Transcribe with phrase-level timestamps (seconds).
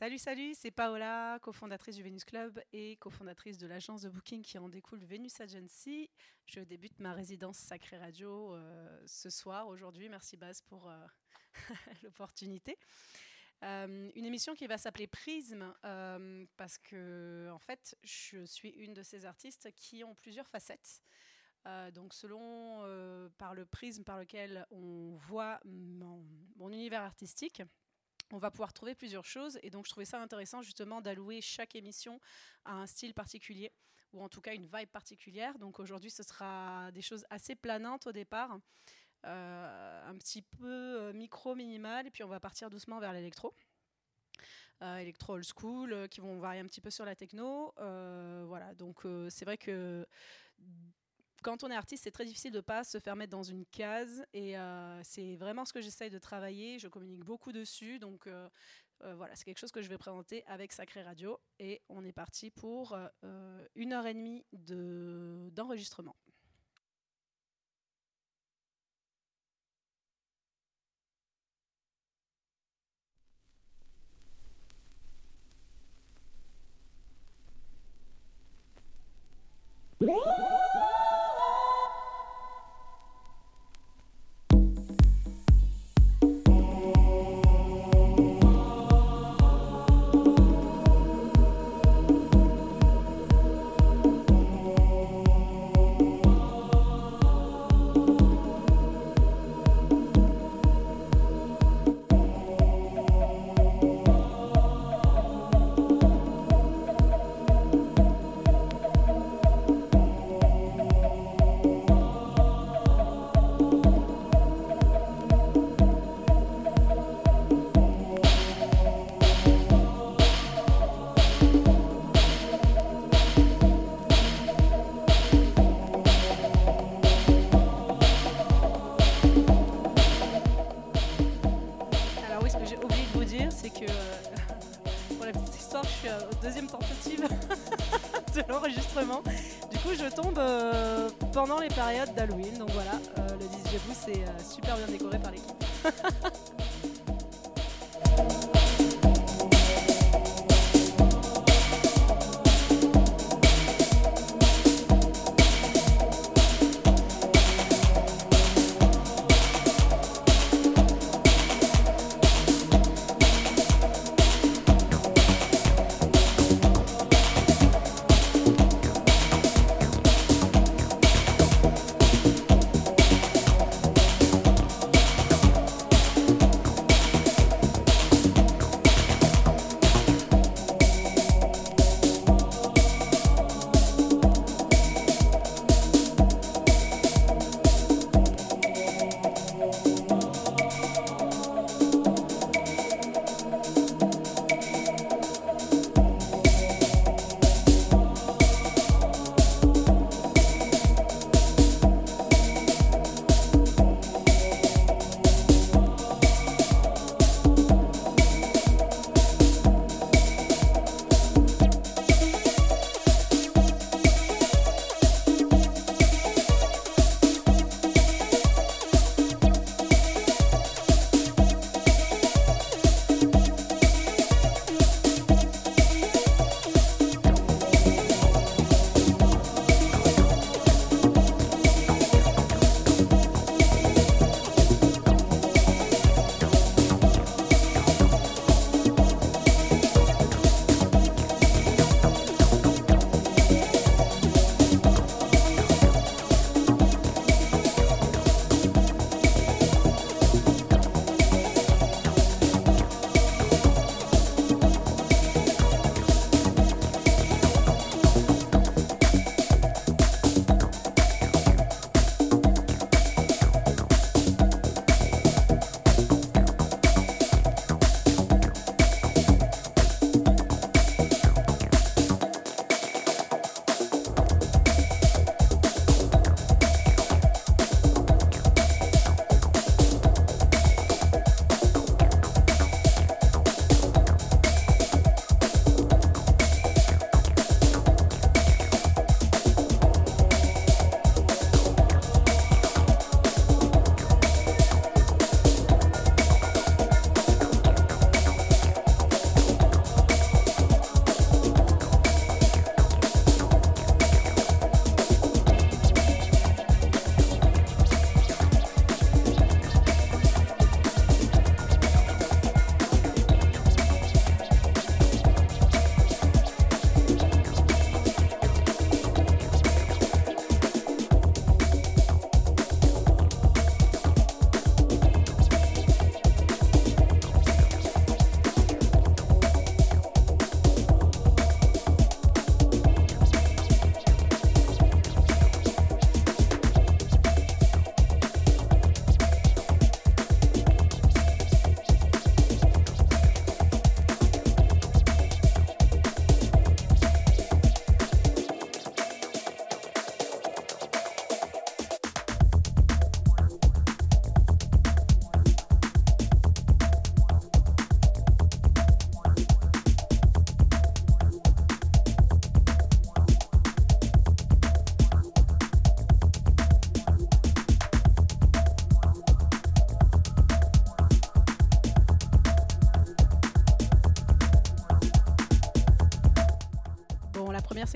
[0.00, 4.56] Salut, salut, c'est Paola, cofondatrice du Venus Club et cofondatrice de l'agence de booking qui
[4.56, 6.08] en découle Venus Agency.
[6.46, 10.08] Je débute ma résidence Sacré Radio euh, ce soir, aujourd'hui.
[10.08, 10.96] Merci Baz pour euh,
[12.02, 12.78] l'opportunité.
[13.62, 15.70] Euh, une émission qui va s'appeler Prisme
[16.56, 21.02] parce que en fait, je suis une de ces artistes qui ont plusieurs facettes.
[21.92, 27.60] donc selon par le prisme par lequel on voit mon univers artistique,
[28.32, 29.58] on va pouvoir trouver plusieurs choses.
[29.62, 32.20] Et donc, je trouvais ça intéressant justement d'allouer chaque émission
[32.64, 33.72] à un style particulier,
[34.12, 35.58] ou en tout cas une vibe particulière.
[35.58, 38.58] Donc, aujourd'hui, ce sera des choses assez planantes au départ,
[39.26, 43.54] euh, un petit peu euh, micro, minimal, et puis on va partir doucement vers l'électro.
[44.82, 47.74] Euh, électro old school, qui vont varier un petit peu sur la techno.
[47.76, 50.06] voilà, donc c'est vrai que
[51.42, 53.64] quand on est artiste, c'est très difficile de ne pas se faire mettre dans une
[53.66, 54.24] case.
[54.32, 56.78] Et euh, c'est vraiment ce que j'essaye de travailler.
[56.78, 57.98] Je communique beaucoup dessus.
[57.98, 58.48] Donc euh,
[59.04, 61.38] euh, voilà, c'est quelque chose que je vais présenter avec Sacré Radio.
[61.58, 62.96] Et on est parti pour
[63.74, 66.16] une heure et demie d'enregistrement.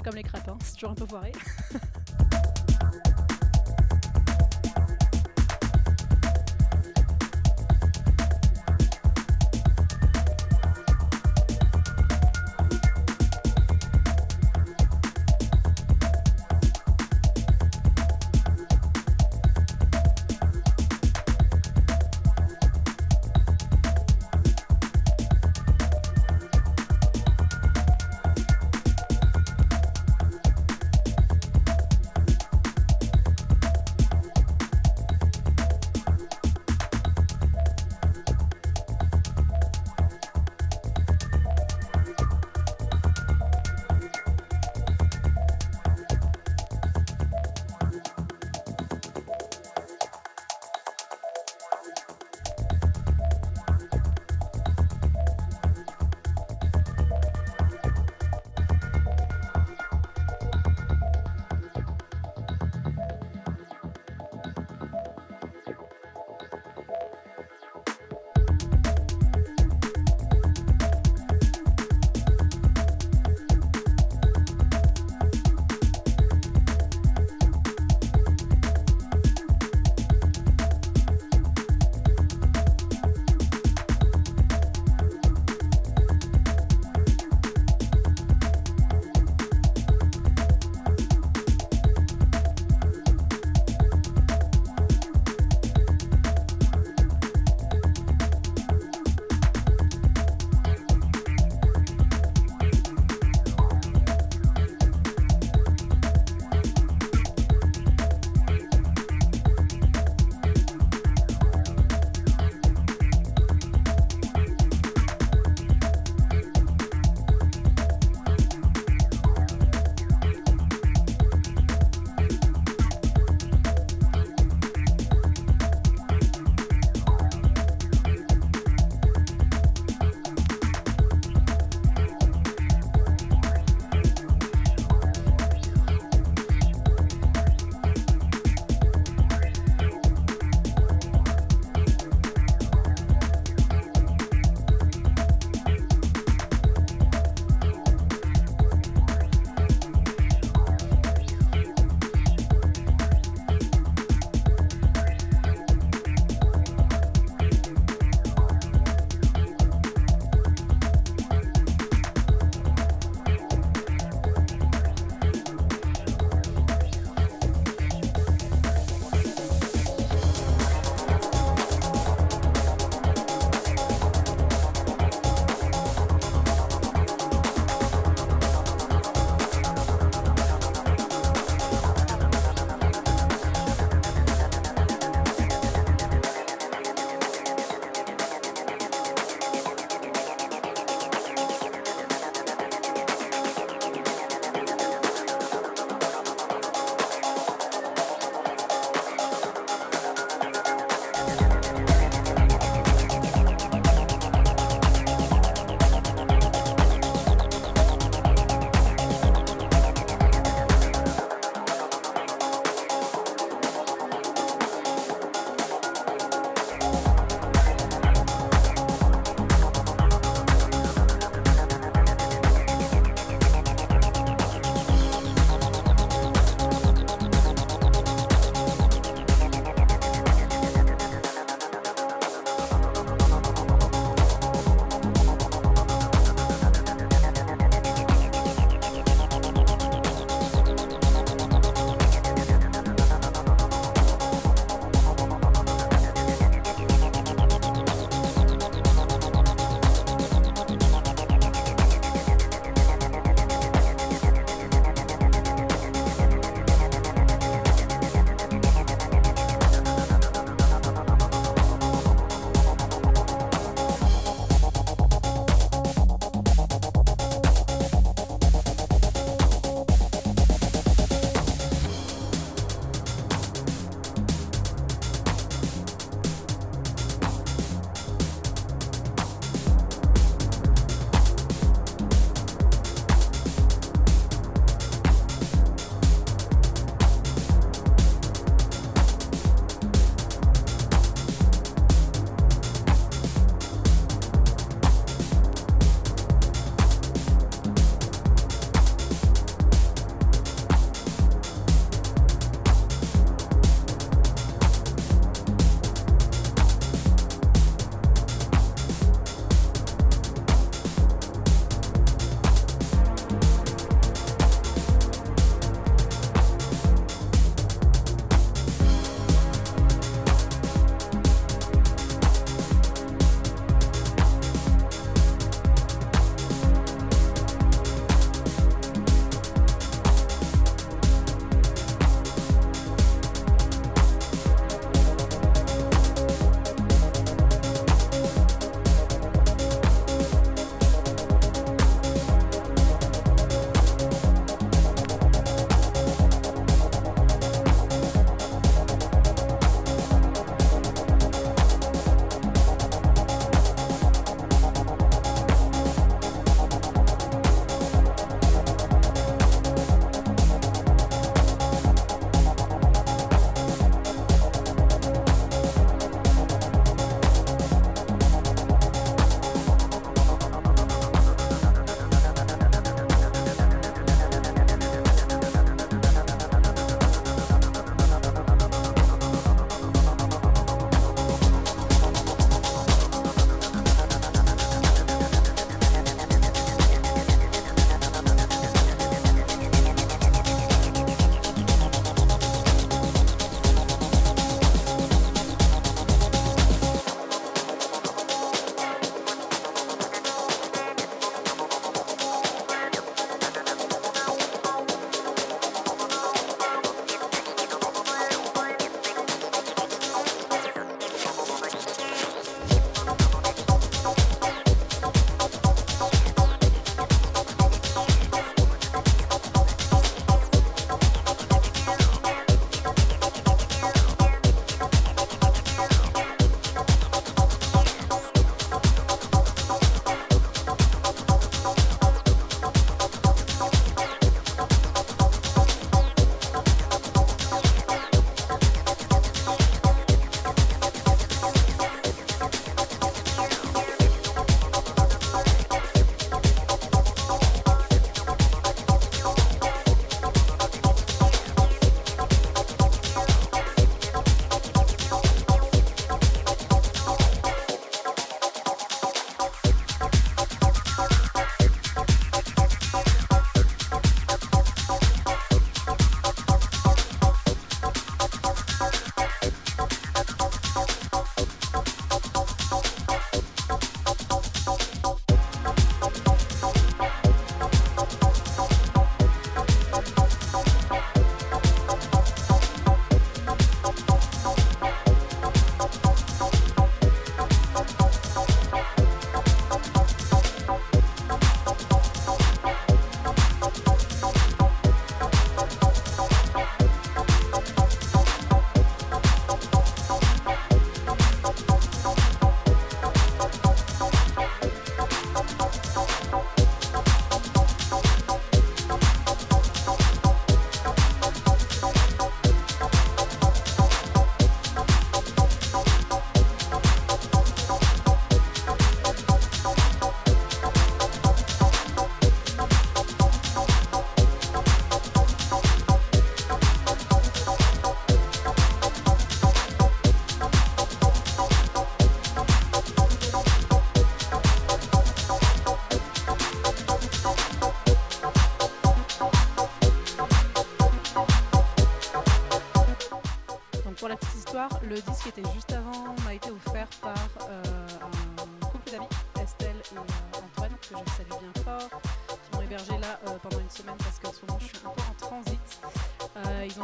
[0.04, 1.32] Comme les crêpes, c'est toujours un peu foiré.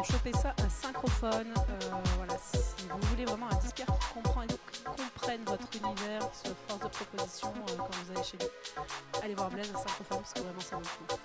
[0.00, 1.52] ont chopé ça à synchrophone.
[2.16, 6.56] voilà, si vous voulez vraiment un disque qui comprend qui comprenne votre univers, qui soit
[6.68, 8.46] force de proposition quand vous allez chez lui,
[9.22, 11.19] allez voir Blaise à synchrophone parce que vraiment ça vaut le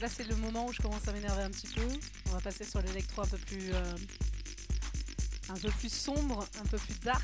[0.00, 1.86] là c'est le moment où je commence à m'énerver un petit peu.
[2.28, 3.96] On va passer sur l'électro un peu plus euh,
[5.50, 7.22] un peu plus sombre, un peu plus dark,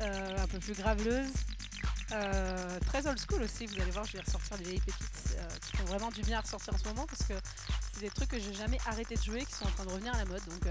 [0.00, 1.32] euh, un peu plus graveleuse.
[2.12, 5.76] Euh, très old school aussi, vous allez voir, je vais ressortir des vieilles pépites qui
[5.76, 7.34] font vraiment du bien à ressortir en ce moment parce que
[7.92, 10.14] c'est des trucs que j'ai jamais arrêté de jouer qui sont en train de revenir
[10.14, 10.64] à la mode, donc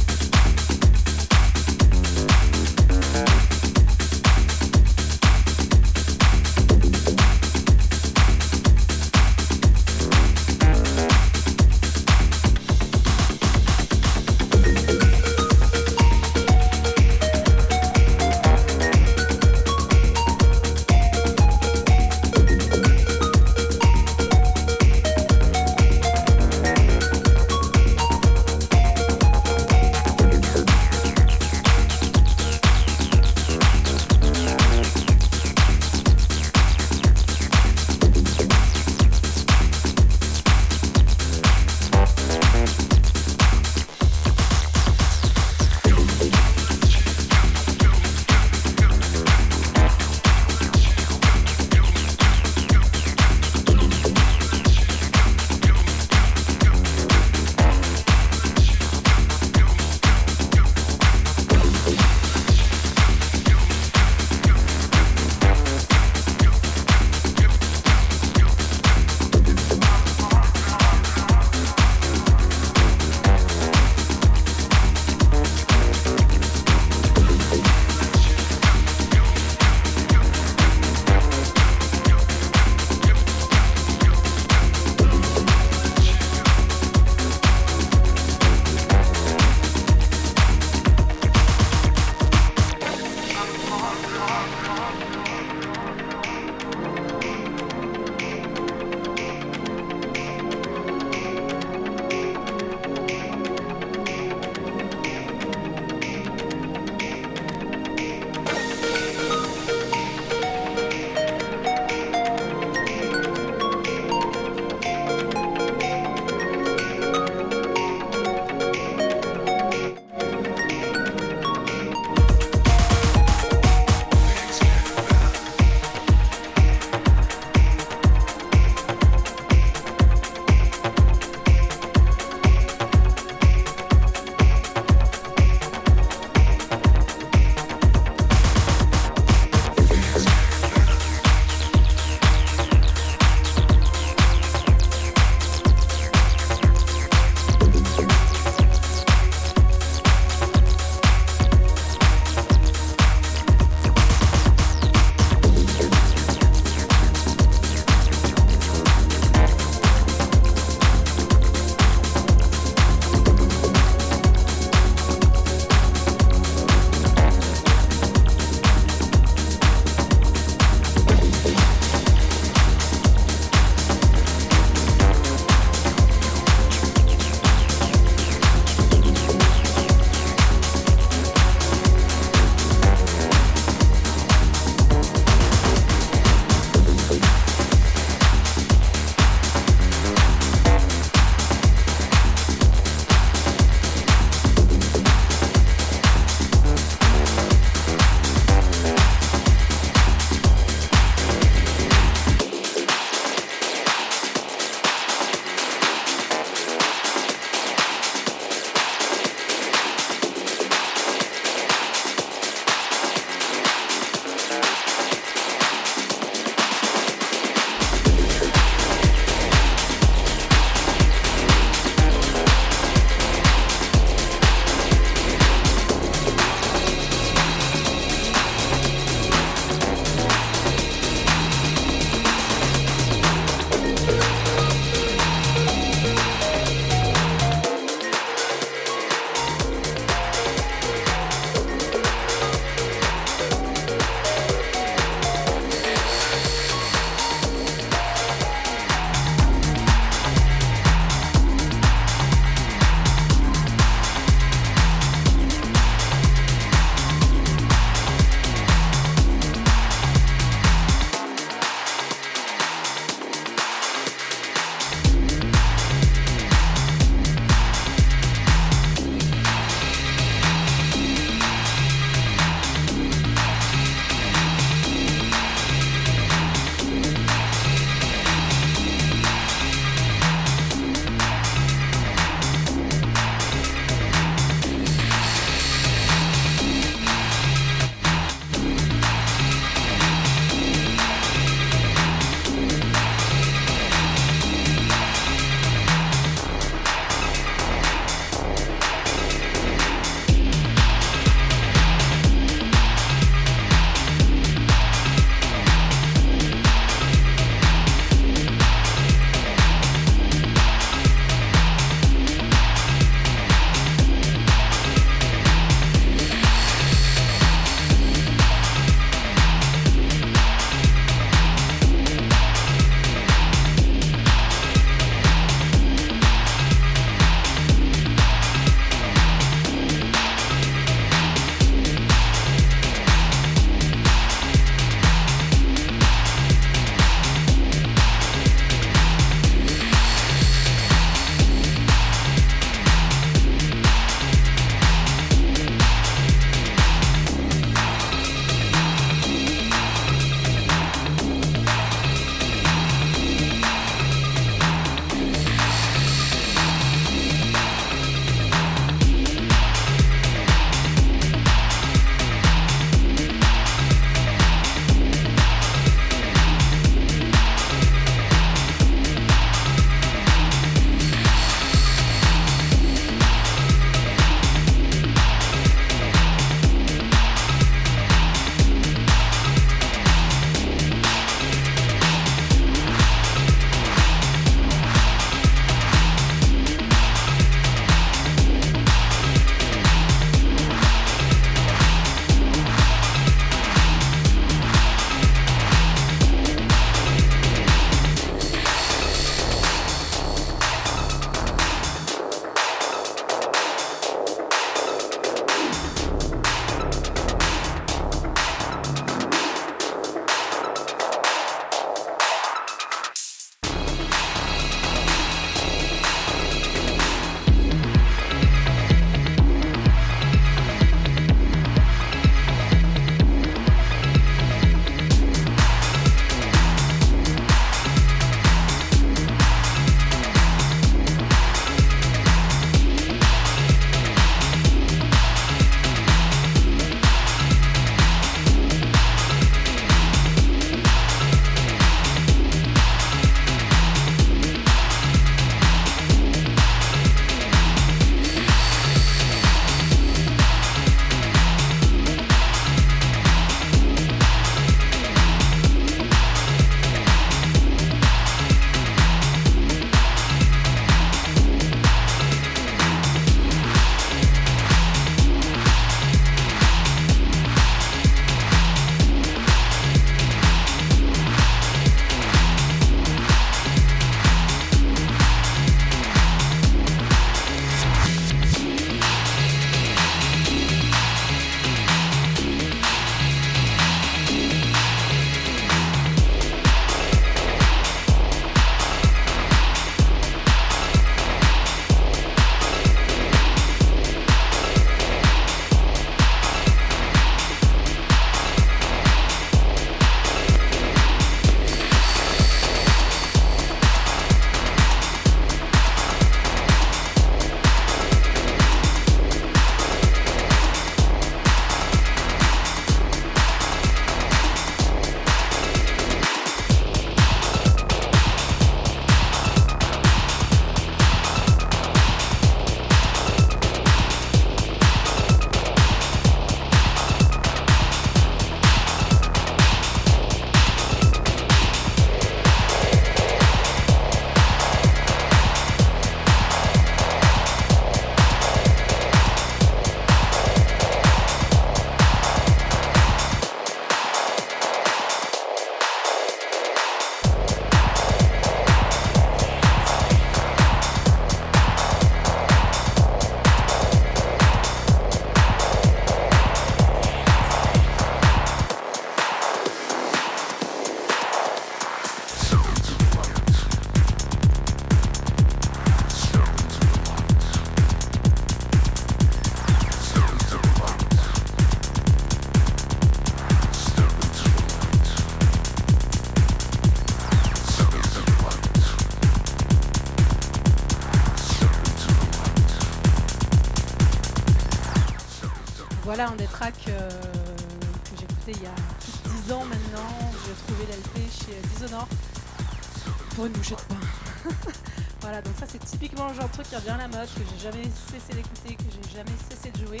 [595.20, 597.40] voilà, donc ça c'est typiquement le genre de truc qui revient à la mode, que
[597.50, 600.00] j'ai jamais cessé d'écouter, que j'ai jamais cessé de jouer.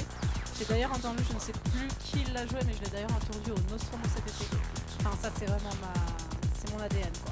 [0.58, 3.50] J'ai d'ailleurs entendu, je ne sais plus qui l'a joué, mais je l'ai d'ailleurs entendu
[3.50, 4.24] au Nostromo cet.
[5.00, 5.92] Enfin ça c'est vraiment ma...
[6.54, 7.29] c'est mon ADN.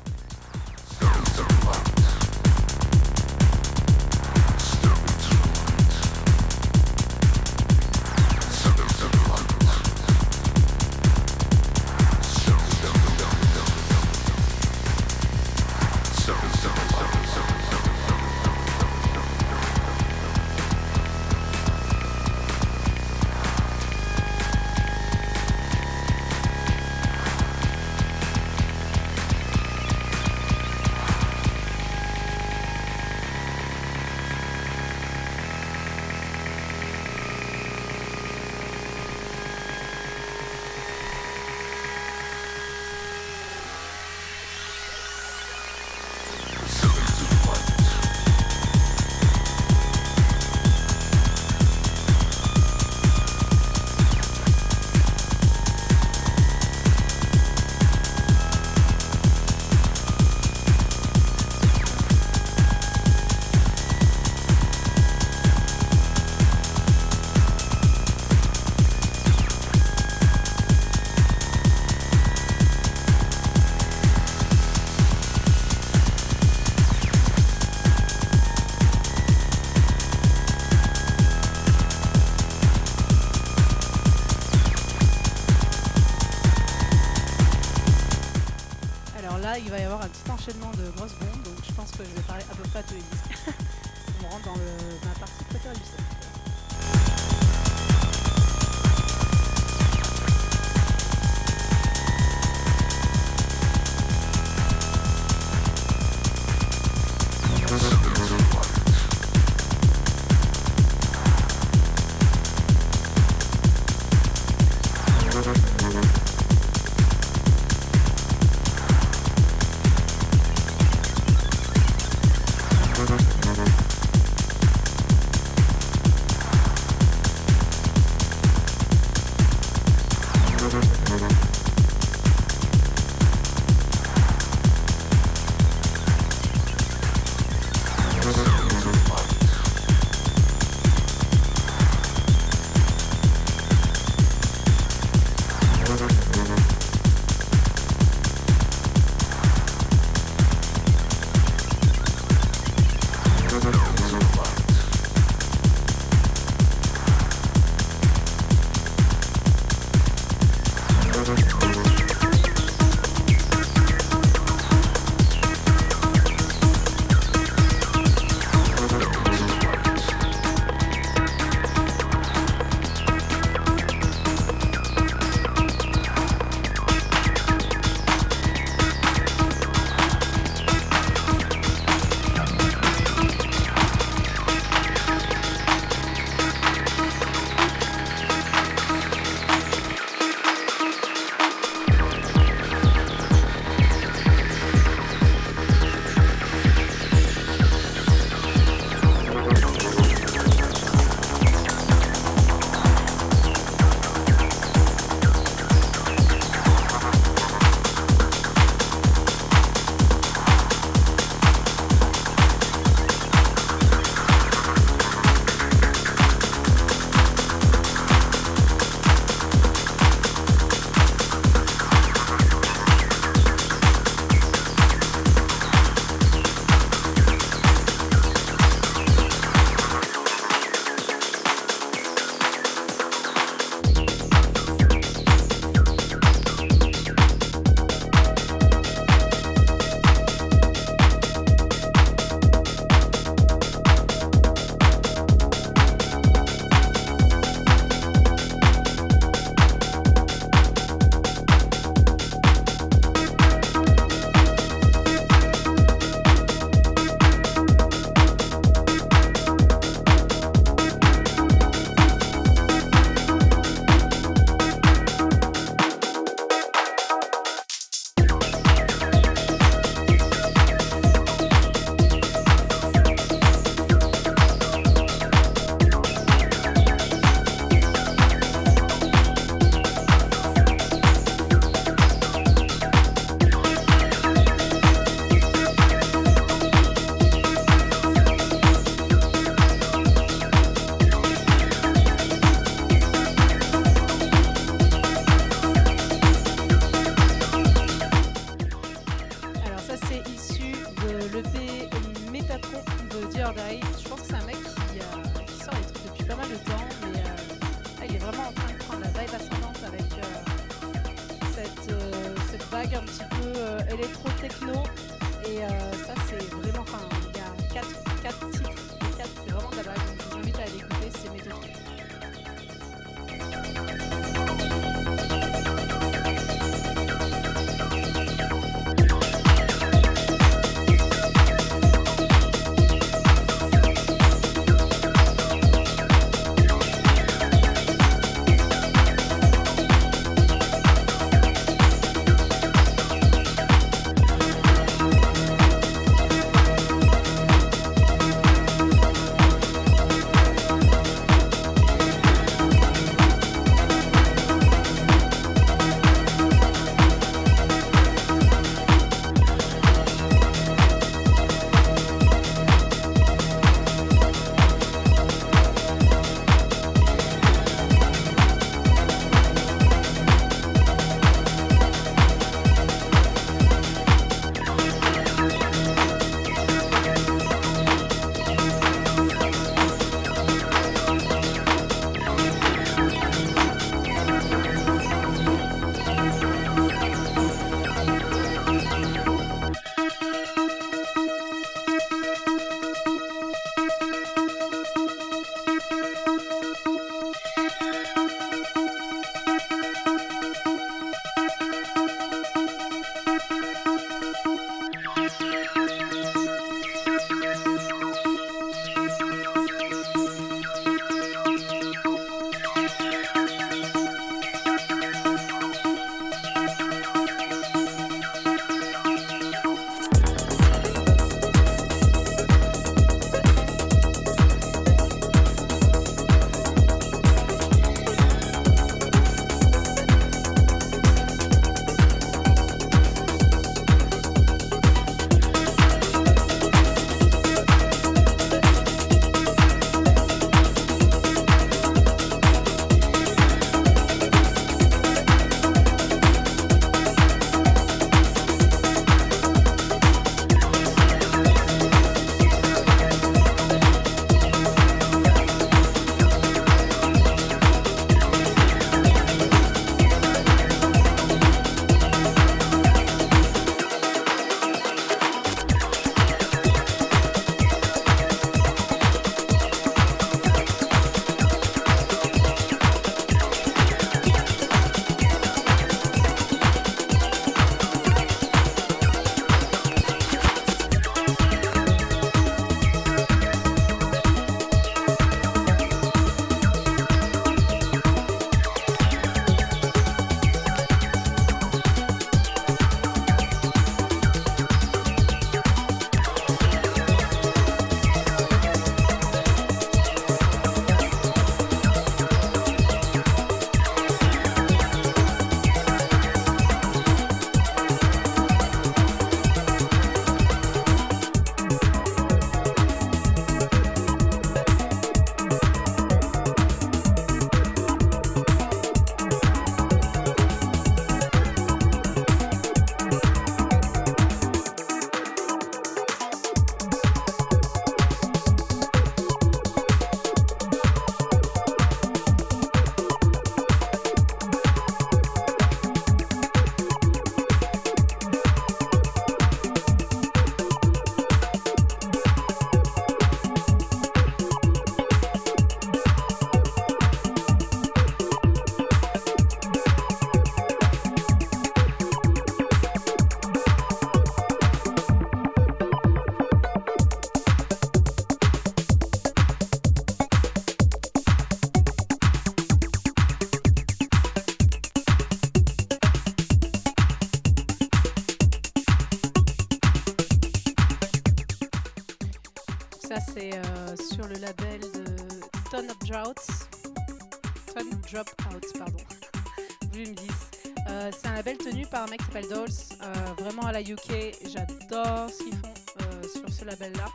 [586.81, 587.07] Label-là.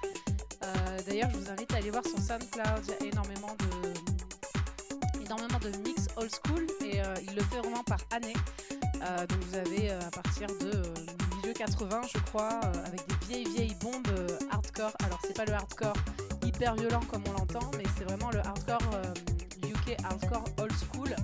[0.63, 2.83] Euh, d'ailleurs, je vous invite à aller voir son SoundCloud.
[2.99, 7.59] Il y a énormément de, énormément de mix old school et euh, il le fait
[7.59, 8.33] vraiment par année.
[9.29, 10.81] donc vous avez à partir de
[11.37, 14.07] milieu 80, je crois, avec des vieilles vieilles bombes
[14.51, 14.93] hardcore.
[15.03, 15.95] Alors c'est pas le hardcore
[16.45, 18.81] hyper violent comme on l'entend, mais c'est vraiment le hardcore
[19.63, 21.15] UK hardcore old school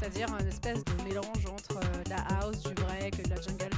[0.00, 3.69] c'est-à-dire un espèce de mélange entre euh, la house, du break, de la jungle.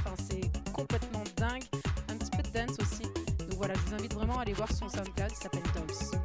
[4.43, 5.31] Aller voir son SoundCloud.
[5.31, 6.22] Il s'appelle Dolls.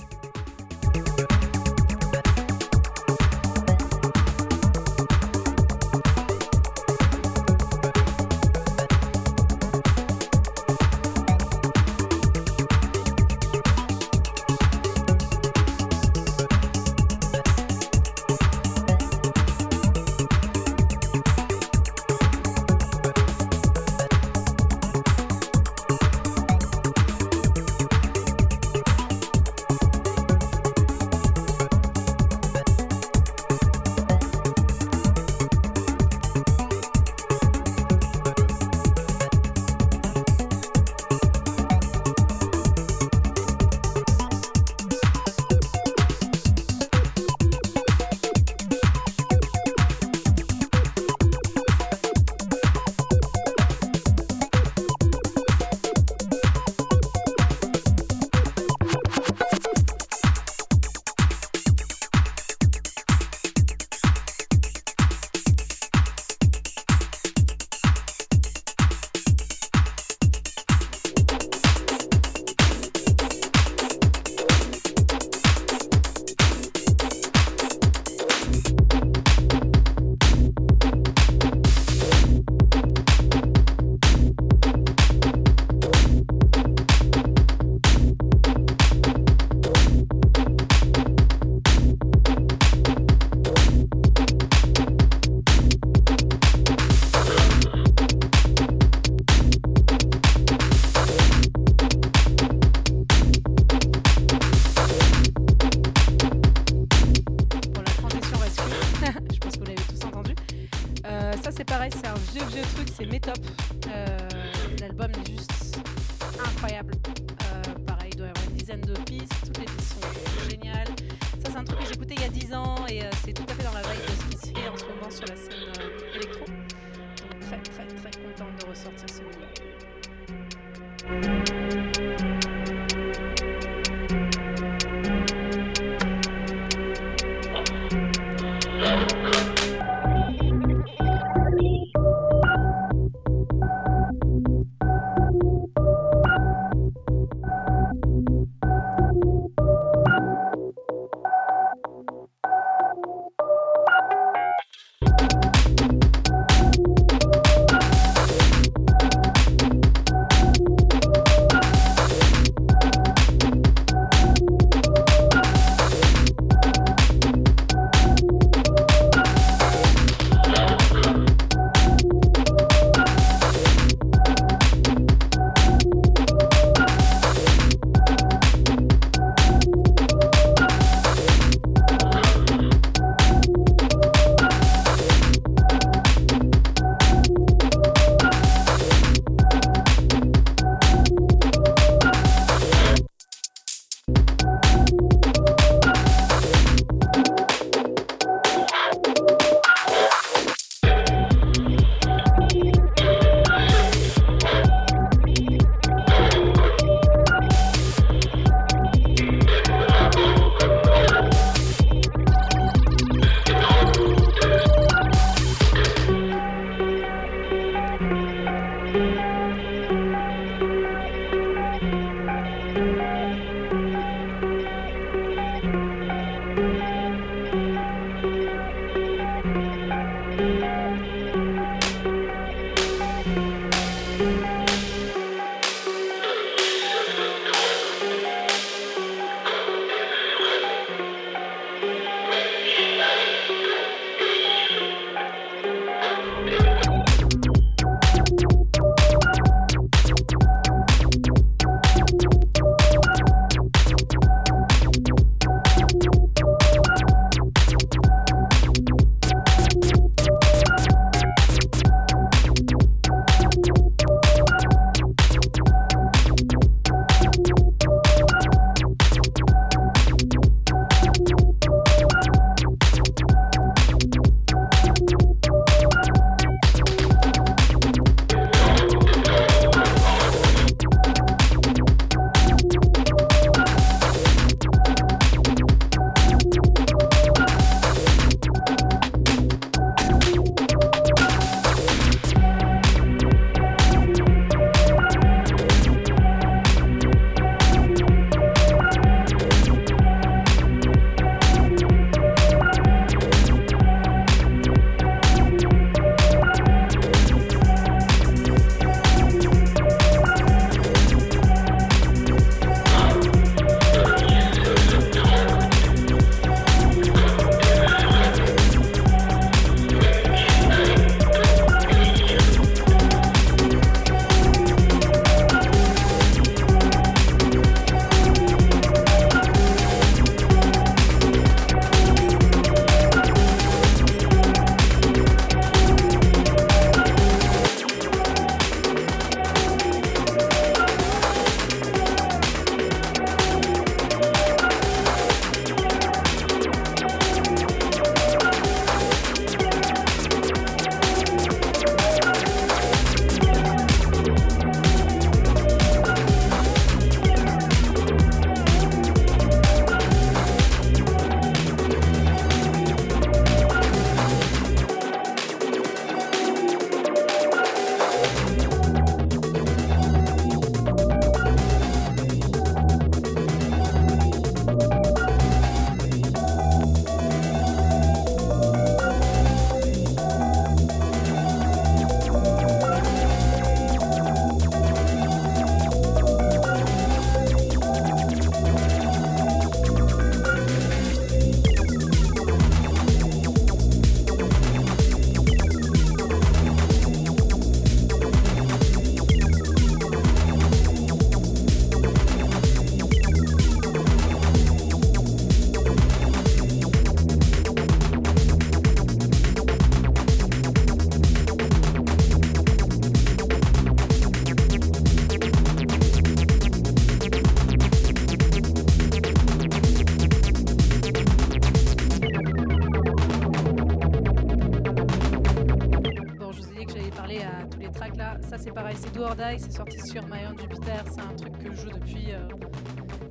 [429.96, 432.28] Sur Own Jupiter, c'est un truc que je joue depuis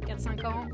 [0.07, 0.65] 4-5 ans.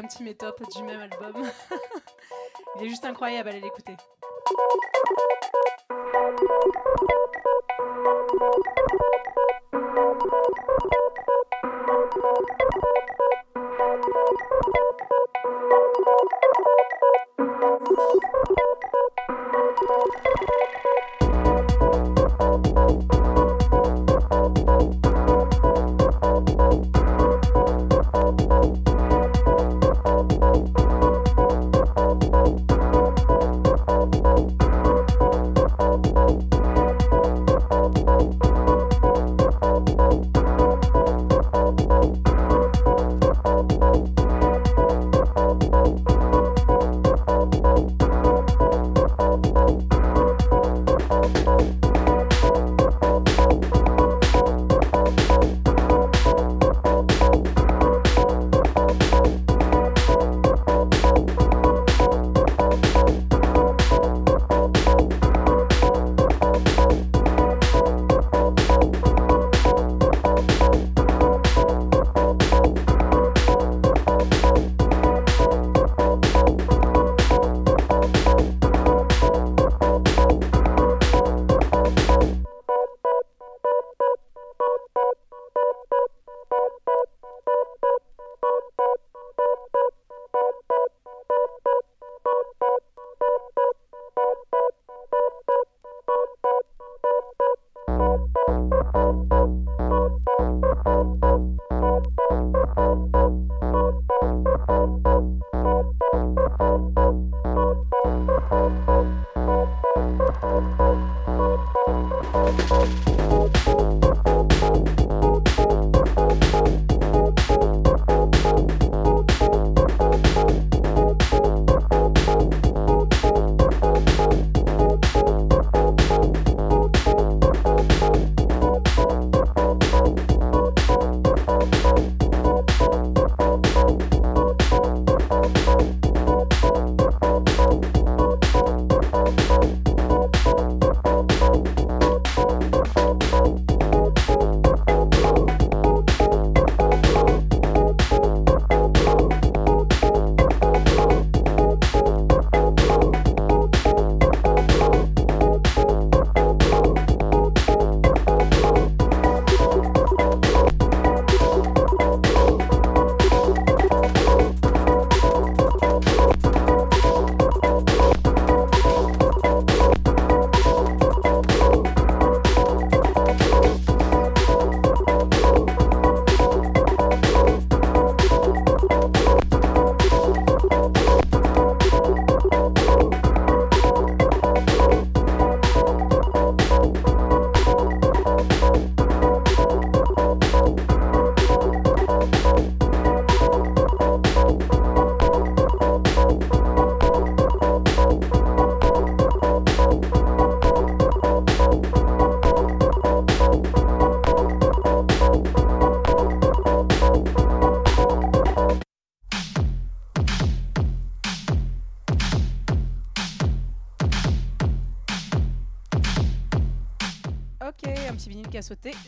[0.00, 1.42] un petit métop du même album.
[2.76, 3.96] Il est juste incroyable, allez l'écouter.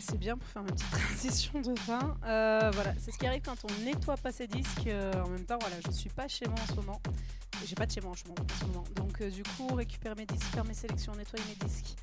[0.01, 2.17] C'est bien pour faire une petite transition de fin.
[2.25, 4.87] Euh, voilà, c'est ce qui arrive quand on nettoie pas ses disques.
[4.87, 7.01] Euh, en même temps, voilà, je suis pas chez moi en ce moment.
[7.65, 8.85] J'ai pas de chez moi en ce moment.
[8.97, 11.97] Donc, euh, du coup, récupérer mes disques, faire mes sélections, nettoyer mes disques.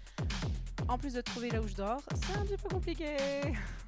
[0.88, 3.18] En plus de trouver là où je dors, c'est un petit peu compliqué.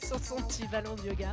[0.00, 1.32] sur son petit ballon de yoga.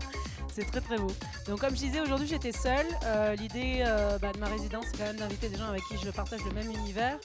[0.52, 1.12] C'est très très beau.
[1.48, 2.86] Donc comme je disais, aujourd'hui j'étais seule.
[3.06, 5.98] Euh, l'idée euh, bah, de ma résidence, c'est quand même d'inviter des gens avec qui
[6.04, 7.18] je partage le même univers.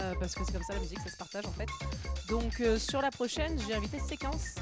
[0.00, 1.68] Euh, parce que c'est comme ça la musique, ça se partage en fait.
[2.28, 4.56] Donc sur la prochaine, j'ai invité Séquence,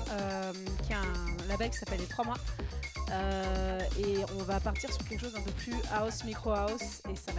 [0.86, 2.36] qui a un label qui s'appelle Les 3 mois.
[3.98, 7.32] et on va partir sur quelque chose d'un peu plus house, micro house, et ça